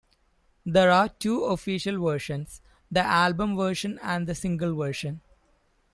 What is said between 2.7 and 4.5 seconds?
the album version and the